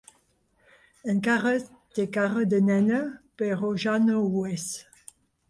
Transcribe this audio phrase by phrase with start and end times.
[1.11, 1.51] Encara
[1.97, 3.03] té cara de nena,
[3.43, 4.67] però ja no ho és.